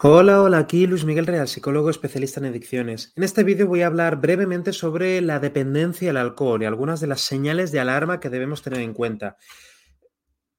Hola, 0.00 0.42
hola, 0.42 0.58
aquí 0.58 0.86
Luis 0.86 1.04
Miguel 1.04 1.26
Real, 1.26 1.48
psicólogo 1.48 1.90
especialista 1.90 2.38
en 2.38 2.46
adicciones. 2.46 3.12
En 3.16 3.24
este 3.24 3.42
vídeo 3.42 3.66
voy 3.66 3.82
a 3.82 3.88
hablar 3.88 4.20
brevemente 4.20 4.72
sobre 4.72 5.20
la 5.20 5.40
dependencia 5.40 6.10
al 6.10 6.18
alcohol 6.18 6.62
y 6.62 6.66
algunas 6.66 7.00
de 7.00 7.08
las 7.08 7.20
señales 7.20 7.72
de 7.72 7.80
alarma 7.80 8.20
que 8.20 8.30
debemos 8.30 8.62
tener 8.62 8.78
en 8.78 8.94
cuenta. 8.94 9.38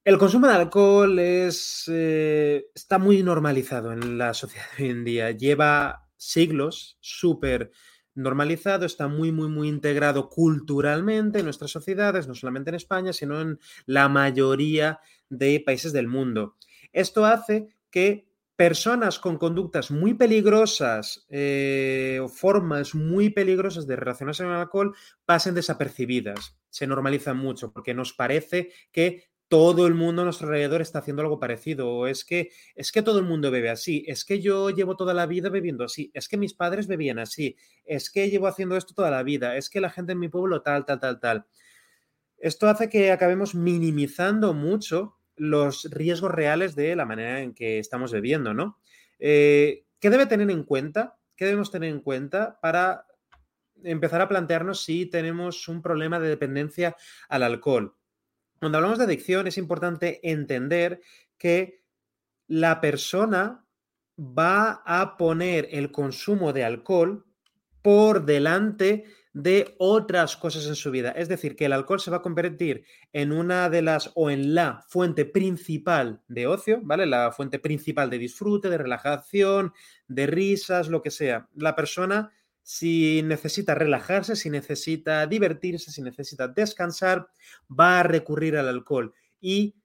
El 0.03 0.17
consumo 0.17 0.45
de 0.47 0.55
alcohol 0.55 1.17
es, 1.19 1.85
eh, 1.87 2.65
está 2.75 2.97
muy 2.97 3.23
normalizado 3.23 3.93
en 3.93 4.17
la 4.17 4.33
sociedad 4.33 4.65
de 4.77 4.83
hoy 4.83 4.89
en 4.89 5.05
día. 5.05 5.31
Lleva 5.31 6.09
siglos 6.17 6.97
súper 6.99 7.71
normalizado, 8.15 8.85
está 8.85 9.07
muy, 9.07 9.31
muy, 9.31 9.47
muy 9.47 9.69
integrado 9.69 10.27
culturalmente 10.27 11.39
en 11.39 11.45
nuestras 11.45 11.71
sociedades, 11.71 12.27
no 12.27 12.35
solamente 12.35 12.71
en 12.71 12.75
España, 12.75 13.13
sino 13.13 13.39
en 13.39 13.57
la 13.85 14.09
mayoría 14.09 14.99
de 15.29 15.63
países 15.65 15.93
del 15.93 16.09
mundo. 16.09 16.57
Esto 16.91 17.25
hace 17.25 17.69
que 17.89 18.28
personas 18.59 19.19
con 19.19 19.37
conductas 19.37 19.89
muy 19.89 20.15
peligrosas 20.15 21.25
eh, 21.29 22.19
o 22.21 22.27
formas 22.27 22.93
muy 22.93 23.29
peligrosas 23.29 23.87
de 23.87 23.95
relacionarse 23.95 24.43
con 24.43 24.51
el 24.51 24.59
alcohol 24.59 24.95
pasen 25.23 25.55
desapercibidas. 25.55 26.57
Se 26.69 26.85
normalizan 26.85 27.37
mucho 27.37 27.71
porque 27.71 27.93
nos 27.93 28.11
parece 28.11 28.73
que 28.91 29.29
todo 29.47 29.87
el 29.87 29.93
mundo 29.93 30.23
a 30.23 30.25
nuestro 30.25 30.47
alrededor 30.47 30.81
está 30.81 30.99
haciendo 30.99 31.21
algo 31.21 31.39
parecido. 31.39 31.89
O 31.89 32.07
es 32.07 32.25
que, 32.25 32.51
es 32.75 32.91
que 32.91 33.01
todo 33.01 33.19
el 33.19 33.25
mundo 33.25 33.49
bebe 33.49 33.69
así. 33.69 34.03
Es 34.07 34.25
que 34.25 34.41
yo 34.41 34.71
llevo 34.71 34.97
toda 34.97 35.13
la 35.13 35.25
vida 35.25 35.47
bebiendo 35.47 35.85
así. 35.85 36.11
Es 36.13 36.27
que 36.27 36.35
mis 36.35 36.53
padres 36.53 36.87
bebían 36.87 37.17
así. 37.17 37.55
Es 37.85 38.09
que 38.09 38.29
llevo 38.29 38.47
haciendo 38.47 38.75
esto 38.75 38.93
toda 38.93 39.09
la 39.09 39.23
vida. 39.23 39.55
Es 39.55 39.69
que 39.69 39.79
la 39.79 39.89
gente 39.89 40.11
en 40.11 40.19
mi 40.19 40.27
pueblo 40.27 40.61
tal, 40.63 40.83
tal, 40.83 40.99
tal, 40.99 41.21
tal. 41.21 41.45
Esto 42.37 42.67
hace 42.67 42.89
que 42.89 43.13
acabemos 43.13 43.55
minimizando 43.55 44.53
mucho 44.53 45.18
los 45.39 45.85
riesgos 45.89 46.31
reales 46.31 46.75
de 46.75 46.95
la 46.95 47.05
manera 47.05 47.41
en 47.41 47.53
que 47.53 47.79
estamos 47.79 48.11
bebiendo, 48.11 48.53
¿no? 48.53 48.79
Eh, 49.17 49.85
¿Qué 49.99 50.09
debe 50.09 50.25
tener 50.25 50.51
en 50.51 50.63
cuenta? 50.63 51.17
¿Qué 51.35 51.45
debemos 51.45 51.71
tener 51.71 51.89
en 51.89 52.01
cuenta 52.01 52.59
para 52.61 53.05
empezar 53.83 54.21
a 54.21 54.27
plantearnos 54.27 54.83
si 54.83 55.05
tenemos 55.05 55.67
un 55.67 55.81
problema 55.81 56.19
de 56.19 56.29
dependencia 56.29 56.95
al 57.29 57.43
alcohol? 57.43 57.95
Cuando 58.59 58.77
hablamos 58.77 58.97
de 58.97 59.05
adicción 59.05 59.47
es 59.47 59.57
importante 59.57 60.19
entender 60.29 61.01
que 61.37 61.83
la 62.47 62.81
persona 62.81 63.65
va 64.19 64.83
a 64.85 65.15
poner 65.15 65.69
el 65.71 65.91
consumo 65.91 66.51
de 66.51 66.65
alcohol 66.65 67.25
por 67.81 68.25
delante 68.25 69.05
de 69.33 69.75
otras 69.77 70.35
cosas 70.35 70.65
en 70.65 70.75
su 70.75 70.91
vida. 70.91 71.11
Es 71.11 71.29
decir, 71.29 71.55
que 71.55 71.65
el 71.65 71.73
alcohol 71.73 71.99
se 71.99 72.11
va 72.11 72.17
a 72.17 72.21
convertir 72.21 72.83
en 73.13 73.31
una 73.31 73.69
de 73.69 73.81
las 73.81 74.11
o 74.15 74.29
en 74.29 74.55
la 74.55 74.83
fuente 74.87 75.25
principal 75.25 76.21
de 76.27 76.47
ocio, 76.47 76.79
¿vale? 76.83 77.05
La 77.05 77.31
fuente 77.31 77.59
principal 77.59 78.09
de 78.09 78.17
disfrute, 78.17 78.69
de 78.69 78.77
relajación, 78.77 79.73
de 80.07 80.27
risas, 80.27 80.89
lo 80.89 81.01
que 81.01 81.11
sea. 81.11 81.47
La 81.55 81.75
persona, 81.75 82.31
si 82.63 83.21
necesita 83.23 83.75
relajarse, 83.75 84.35
si 84.35 84.49
necesita 84.49 85.25
divertirse, 85.27 85.91
si 85.91 86.01
necesita 86.01 86.47
descansar, 86.47 87.29
va 87.69 87.99
a 87.99 88.03
recurrir 88.03 88.57
al 88.57 88.67
alcohol. 88.67 89.13
Y 89.39 89.75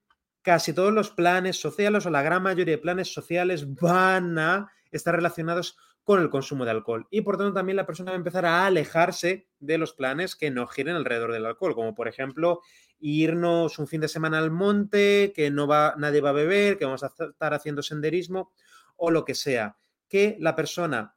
casi 0.42 0.72
todos 0.72 0.92
los 0.92 1.10
planes 1.10 1.56
sociales 1.56 2.06
o 2.06 2.10
la 2.10 2.22
gran 2.22 2.42
mayoría 2.42 2.76
de 2.76 2.82
planes 2.82 3.12
sociales 3.12 3.74
van 3.74 4.38
a 4.38 4.70
estar 4.96 5.14
relacionados 5.14 5.76
con 6.02 6.20
el 6.20 6.30
consumo 6.30 6.64
de 6.64 6.70
alcohol. 6.70 7.06
Y 7.10 7.22
por 7.22 7.36
tanto 7.38 7.54
también 7.54 7.76
la 7.76 7.86
persona 7.86 8.10
va 8.10 8.16
a 8.16 8.18
empezar 8.18 8.44
a 8.46 8.66
alejarse 8.66 9.48
de 9.58 9.78
los 9.78 9.94
planes 9.94 10.36
que 10.36 10.50
no 10.50 10.66
giren 10.66 10.96
alrededor 10.96 11.32
del 11.32 11.46
alcohol, 11.46 11.74
como 11.74 11.94
por 11.94 12.08
ejemplo 12.08 12.60
irnos 13.00 13.78
un 13.78 13.86
fin 13.86 14.00
de 14.00 14.08
semana 14.08 14.38
al 14.38 14.50
monte, 14.50 15.32
que 15.34 15.50
no 15.50 15.66
va, 15.66 15.94
nadie 15.98 16.20
va 16.20 16.30
a 16.30 16.34
beber, 16.34 16.78
que 16.78 16.84
vamos 16.84 17.02
a 17.02 17.06
estar 17.06 17.54
haciendo 17.54 17.82
senderismo 17.82 18.52
o 18.96 19.10
lo 19.10 19.24
que 19.24 19.34
sea. 19.34 19.76
Que 20.08 20.36
la 20.40 20.54
persona, 20.54 21.16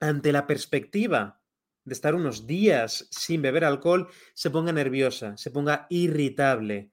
ante 0.00 0.32
la 0.32 0.46
perspectiva 0.46 1.40
de 1.84 1.94
estar 1.94 2.14
unos 2.14 2.46
días 2.46 3.08
sin 3.10 3.42
beber 3.42 3.64
alcohol, 3.64 4.08
se 4.34 4.50
ponga 4.50 4.72
nerviosa, 4.72 5.36
se 5.36 5.50
ponga 5.50 5.86
irritable, 5.88 6.90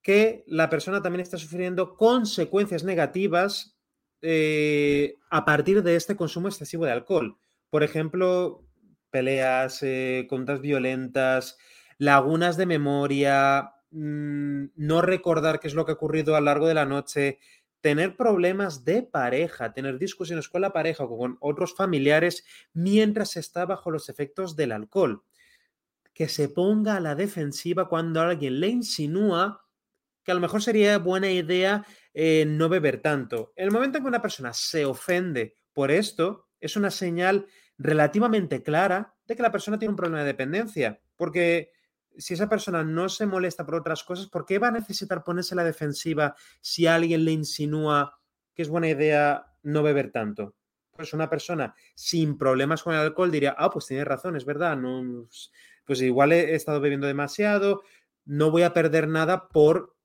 que 0.00 0.44
la 0.46 0.70
persona 0.70 1.02
también 1.02 1.20
está 1.20 1.38
sufriendo 1.38 1.96
consecuencias 1.96 2.84
negativas 2.84 3.77
eh, 4.22 5.14
a 5.30 5.44
partir 5.44 5.82
de 5.82 5.96
este 5.96 6.16
consumo 6.16 6.48
excesivo 6.48 6.84
de 6.84 6.92
alcohol. 6.92 7.38
Por 7.70 7.82
ejemplo, 7.82 8.64
peleas, 9.10 9.82
eh, 9.82 10.26
contas 10.28 10.60
violentas, 10.60 11.58
lagunas 11.98 12.56
de 12.56 12.66
memoria, 12.66 13.72
mm, 13.90 14.64
no 14.76 15.02
recordar 15.02 15.60
qué 15.60 15.68
es 15.68 15.74
lo 15.74 15.84
que 15.84 15.92
ha 15.92 15.94
ocurrido 15.94 16.36
a 16.36 16.40
lo 16.40 16.46
largo 16.46 16.66
de 16.66 16.74
la 16.74 16.84
noche, 16.84 17.38
tener 17.80 18.16
problemas 18.16 18.84
de 18.84 19.02
pareja, 19.02 19.72
tener 19.72 19.98
discusiones 19.98 20.48
con 20.48 20.62
la 20.62 20.72
pareja 20.72 21.04
o 21.04 21.16
con 21.16 21.36
otros 21.40 21.74
familiares 21.74 22.44
mientras 22.72 23.36
está 23.36 23.66
bajo 23.66 23.90
los 23.90 24.08
efectos 24.08 24.56
del 24.56 24.72
alcohol. 24.72 25.22
Que 26.12 26.28
se 26.28 26.48
ponga 26.48 26.96
a 26.96 27.00
la 27.00 27.14
defensiva 27.14 27.88
cuando 27.88 28.20
alguien 28.20 28.58
le 28.58 28.68
insinúa 28.68 29.68
que 30.28 30.32
a 30.32 30.34
lo 30.34 30.42
mejor 30.42 30.62
sería 30.62 30.98
buena 30.98 31.30
idea 31.30 31.86
eh, 32.20 32.44
no 32.44 32.68
beber 32.68 33.00
tanto. 33.00 33.52
En 33.54 33.66
el 33.66 33.70
momento 33.70 33.96
en 33.96 34.02
que 34.02 34.08
una 34.08 34.20
persona 34.20 34.52
se 34.52 34.84
ofende 34.84 35.54
por 35.72 35.92
esto, 35.92 36.48
es 36.58 36.74
una 36.74 36.90
señal 36.90 37.46
relativamente 37.78 38.64
clara 38.64 39.14
de 39.24 39.36
que 39.36 39.42
la 39.42 39.52
persona 39.52 39.78
tiene 39.78 39.90
un 39.90 39.96
problema 39.96 40.22
de 40.22 40.26
dependencia, 40.26 41.00
porque 41.14 41.70
si 42.16 42.34
esa 42.34 42.48
persona 42.48 42.82
no 42.82 43.08
se 43.08 43.26
molesta 43.26 43.64
por 43.64 43.76
otras 43.76 44.02
cosas, 44.02 44.26
¿por 44.26 44.46
qué 44.46 44.58
va 44.58 44.66
a 44.66 44.72
necesitar 44.72 45.22
ponerse 45.22 45.54
la 45.54 45.62
defensiva 45.62 46.34
si 46.60 46.88
alguien 46.88 47.24
le 47.24 47.30
insinúa 47.30 48.18
que 48.52 48.62
es 48.62 48.68
buena 48.68 48.88
idea 48.88 49.54
no 49.62 49.84
beber 49.84 50.10
tanto? 50.10 50.56
Pues 50.90 51.12
una 51.12 51.30
persona 51.30 51.76
sin 51.94 52.36
problemas 52.36 52.82
con 52.82 52.94
el 52.94 53.00
alcohol 53.00 53.30
diría, 53.30 53.54
ah, 53.56 53.70
pues 53.70 53.86
tiene 53.86 54.04
razón, 54.04 54.34
es 54.34 54.44
verdad, 54.44 54.76
no, 54.76 55.28
pues 55.84 56.02
igual 56.02 56.32
he 56.32 56.56
estado 56.56 56.80
bebiendo 56.80 57.06
demasiado, 57.06 57.82
no 58.24 58.50
voy 58.50 58.62
a 58.62 58.72
perder 58.72 59.06
nada 59.06 59.46
por 59.46 59.97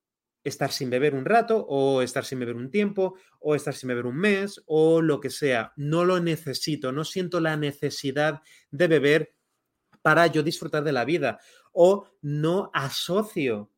estar 0.43 0.71
sin 0.71 0.89
beber 0.89 1.15
un 1.15 1.25
rato 1.25 1.65
o 1.67 2.01
estar 2.01 2.25
sin 2.25 2.39
beber 2.39 2.55
un 2.55 2.69
tiempo 2.69 3.15
o 3.39 3.55
estar 3.55 3.73
sin 3.73 3.87
beber 3.87 4.05
un 4.05 4.17
mes 4.17 4.61
o 4.65 5.01
lo 5.01 5.19
que 5.19 5.29
sea. 5.29 5.73
No 5.75 6.05
lo 6.05 6.19
necesito, 6.19 6.91
no 6.91 7.05
siento 7.05 7.39
la 7.39 7.57
necesidad 7.57 8.41
de 8.71 8.87
beber 8.87 9.35
para 10.01 10.27
yo 10.27 10.43
disfrutar 10.43 10.83
de 10.83 10.91
la 10.91 11.05
vida 11.05 11.39
o 11.71 12.07
no 12.21 12.69
asocio 12.73 13.71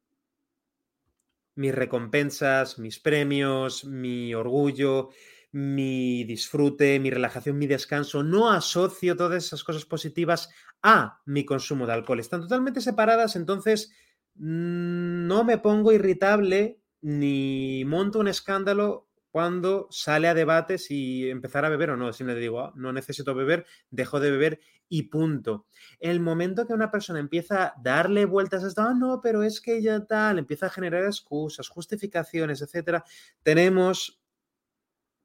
mis 1.55 1.73
recompensas, 1.73 2.77
mis 2.79 2.99
premios, 2.99 3.85
mi 3.85 4.33
orgullo, 4.33 5.09
mi 5.53 6.25
disfrute, 6.25 6.99
mi 6.99 7.09
relajación, 7.09 7.57
mi 7.57 7.65
descanso, 7.65 8.23
no 8.23 8.51
asocio 8.51 9.15
todas 9.15 9.45
esas 9.45 9.63
cosas 9.63 9.85
positivas 9.85 10.49
a 10.83 11.21
mi 11.25 11.45
consumo 11.45 11.87
de 11.87 11.93
alcohol. 11.93 12.19
Están 12.19 12.41
totalmente 12.41 12.81
separadas, 12.81 13.37
entonces 13.37 13.91
no 14.35 15.43
me 15.43 15.57
pongo 15.57 15.91
irritable 15.91 16.79
ni 17.01 17.83
monto 17.85 18.19
un 18.19 18.27
escándalo 18.27 19.07
cuando 19.35 19.87
sale 19.91 20.29
a 20.29 20.33
debate 20.33 20.77
si 20.77 21.29
empezar 21.29 21.65
a 21.65 21.69
beber 21.69 21.89
o 21.89 21.97
no. 21.97 22.13
Si 22.13 22.23
le 22.23 22.35
digo, 22.35 22.61
ah, 22.61 22.73
no 22.75 22.93
necesito 22.93 23.35
beber, 23.35 23.65
dejo 23.89 24.19
de 24.19 24.31
beber 24.31 24.59
y 24.87 25.03
punto. 25.09 25.67
El 25.99 26.21
momento 26.21 26.65
que 26.65 26.73
una 26.73 26.89
persona 26.89 27.19
empieza 27.19 27.65
a 27.65 27.73
darle 27.81 28.23
vueltas 28.25 28.63
a 28.63 28.67
esto, 28.67 28.81
ah, 28.81 28.93
no, 28.93 29.19
pero 29.21 29.43
es 29.43 29.59
que 29.59 29.81
ya 29.81 30.05
tal, 30.05 30.39
empieza 30.39 30.67
a 30.67 30.69
generar 30.69 31.03
excusas, 31.03 31.67
justificaciones, 31.67 32.61
etcétera, 32.61 33.03
tenemos 33.43 34.21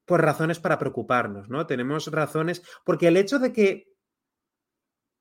pues 0.04 0.20
razones 0.20 0.58
para 0.58 0.76
preocuparnos, 0.76 1.48
¿no? 1.48 1.68
Tenemos 1.68 2.08
razones, 2.08 2.62
porque 2.84 3.06
el 3.06 3.16
hecho 3.16 3.38
de 3.38 3.52
que 3.52 3.94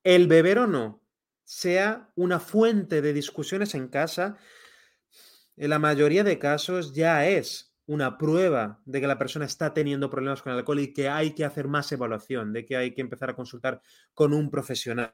el 0.03 0.27
beber 0.27 0.57
o 0.57 0.65
no 0.67 1.03
sea 1.49 2.11
una 2.15 2.39
fuente 2.39 3.01
de 3.01 3.11
discusiones 3.11 3.73
en 3.73 3.87
casa, 3.87 4.37
en 5.57 5.71
la 5.71 5.79
mayoría 5.79 6.23
de 6.23 6.37
casos 6.37 6.93
ya 6.93 7.27
es 7.27 7.75
una 7.87 8.19
prueba 8.19 8.83
de 8.85 9.01
que 9.01 9.07
la 9.07 9.17
persona 9.17 9.45
está 9.45 9.73
teniendo 9.73 10.11
problemas 10.11 10.43
con 10.43 10.53
el 10.53 10.59
alcohol 10.59 10.79
y 10.79 10.93
que 10.93 11.09
hay 11.09 11.33
que 11.33 11.45
hacer 11.45 11.67
más 11.67 11.91
evaluación, 11.91 12.53
de 12.53 12.67
que 12.67 12.77
hay 12.77 12.93
que 12.93 13.01
empezar 13.01 13.31
a 13.31 13.35
consultar 13.35 13.81
con 14.13 14.31
un 14.31 14.51
profesional. 14.51 15.11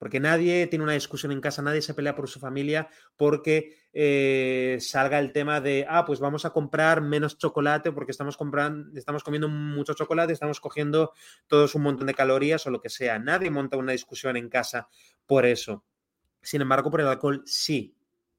Porque 0.00 0.18
nadie 0.18 0.66
tiene 0.66 0.82
una 0.82 0.94
discusión 0.94 1.30
en 1.30 1.42
casa, 1.42 1.60
nadie 1.60 1.82
se 1.82 1.92
pelea 1.92 2.14
por 2.16 2.26
su 2.26 2.40
familia 2.40 2.88
porque 3.18 3.76
eh, 3.92 4.78
salga 4.80 5.18
el 5.18 5.30
tema 5.30 5.60
de, 5.60 5.84
ah, 5.86 6.06
pues 6.06 6.20
vamos 6.20 6.46
a 6.46 6.54
comprar 6.54 7.02
menos 7.02 7.36
chocolate 7.36 7.92
porque 7.92 8.10
estamos, 8.10 8.38
comprando, 8.38 8.98
estamos 8.98 9.22
comiendo 9.22 9.50
mucho 9.50 9.92
chocolate, 9.92 10.32
estamos 10.32 10.58
cogiendo 10.58 11.12
todos 11.46 11.74
un 11.74 11.82
montón 11.82 12.06
de 12.06 12.14
calorías 12.14 12.66
o 12.66 12.70
lo 12.70 12.80
que 12.80 12.88
sea. 12.88 13.18
Nadie 13.18 13.50
monta 13.50 13.76
una 13.76 13.92
discusión 13.92 14.38
en 14.38 14.48
casa 14.48 14.88
por 15.26 15.44
eso. 15.44 15.84
Sin 16.40 16.62
embargo, 16.62 16.90
por 16.90 17.02
el 17.02 17.06
alcohol 17.06 17.42
sí. 17.44 17.94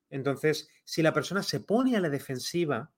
Entonces, 0.09 0.67
si 0.83 1.03
la 1.03 1.13
persona 1.13 1.43
se 1.43 1.59
pone 1.59 1.95
a 1.95 1.99
la 1.99 2.09
defensiva, 2.09 2.91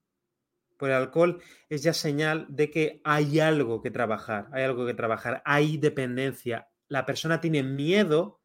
por 0.77 0.88
el 0.88 0.95
alcohol 0.95 1.42
es 1.68 1.83
ya 1.83 1.92
señal 1.92 2.45
de 2.48 2.71
que 2.71 3.01
hay 3.04 3.42
algo 3.42 3.81
que 3.81 3.92
trabajar, 3.92 4.48
hay 4.54 4.63
algo 4.63 4.86
que 4.86 4.94
trabajar, 4.94 5.42
hay 5.44 5.75
dependencia. 5.75 6.69
La 6.88 7.06
persona 7.06 7.42
tiene 7.42 7.62
miedo 7.62 8.39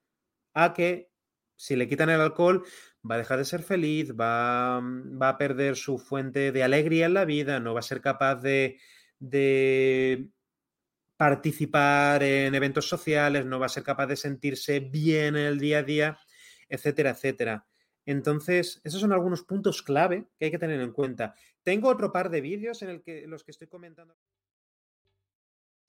a 0.64 0.74
que 0.74 1.10
si 1.56 1.76
le 1.76 1.88
quitan 1.88 2.10
el 2.10 2.20
alcohol 2.20 2.64
va 3.08 3.16
a 3.16 3.18
dejar 3.18 3.38
de 3.38 3.44
ser 3.44 3.62
feliz, 3.62 4.12
va, 4.12 4.80
mm, 4.80 5.20
va 5.20 5.30
a 5.30 5.38
perder 5.38 5.76
su 5.76 5.98
fuente 5.98 6.52
de 6.52 6.62
alegría 6.62 7.06
en 7.06 7.14
la 7.14 7.24
vida, 7.24 7.60
no 7.60 7.74
va 7.74 7.80
a 7.80 7.82
ser 7.82 8.00
capaz 8.00 8.36
de, 8.36 8.78
de 9.18 10.30
participar 11.16 12.22
en 12.22 12.54
eventos 12.54 12.88
sociales, 12.88 13.44
no 13.44 13.58
va 13.58 13.66
a 13.66 13.70
ser 13.70 13.82
capaz 13.82 14.06
de 14.06 14.16
sentirse 14.16 14.80
bien 14.80 15.36
en 15.36 15.46
el 15.46 15.58
día 15.58 15.78
a 15.78 15.82
día, 15.82 16.18
etcétera, 16.68 17.10
etcétera. 17.10 17.66
Entonces, 18.06 18.80
esos 18.84 19.00
son 19.00 19.12
algunos 19.12 19.42
puntos 19.42 19.82
clave 19.82 20.28
que 20.38 20.46
hay 20.46 20.50
que 20.50 20.58
tener 20.58 20.80
en 20.80 20.92
cuenta. 20.92 21.34
Tengo 21.62 21.88
otro 21.88 22.12
par 22.12 22.30
de 22.30 22.40
vídeos 22.40 22.82
en 22.82 22.88
el 22.90 23.02
que, 23.02 23.26
los 23.26 23.44
que 23.44 23.50
estoy 23.50 23.68
comentando. 23.68 24.16